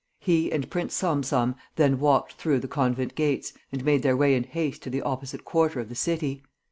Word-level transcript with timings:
He 0.19 0.51
and 0.51 0.67
Prince 0.67 0.95
Salm 0.95 1.21
Salm 1.21 1.53
then 1.75 1.99
walked 1.99 2.33
through 2.33 2.57
the 2.59 2.67
convent 2.67 3.13
gates 3.13 3.53
and 3.71 3.85
made 3.85 4.01
their 4.01 4.17
way 4.17 4.33
in 4.33 4.45
haste 4.45 4.81
to 4.81 4.89
the 4.89 5.03
opposite 5.03 5.45
quarter 5.45 5.79
of 5.79 5.89
the 5.89 5.93
city. 5.93 6.41